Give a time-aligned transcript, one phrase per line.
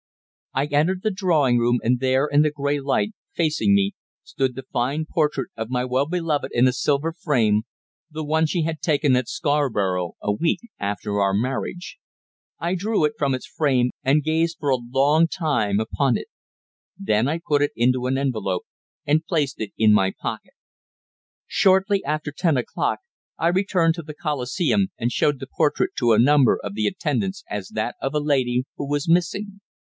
[0.55, 3.91] I entered the drawing room, and there, in the grey light, facing me,
[4.23, 7.61] stood the fine portrait of my well beloved in a silver frame,
[8.09, 11.99] the one she had had taken at Scarborough a week after our marriage.
[12.57, 16.29] I drew it from its frame and gazed for a long time upon it.
[16.97, 18.65] Then I put it into an envelope,
[19.05, 20.53] and placed it in my pocket.
[21.47, 23.01] Soon after ten o'clock
[23.37, 27.43] I returned to the Coliseum, and showed the portrait to a number of the attendants
[27.47, 29.61] as that of a lady who was missing.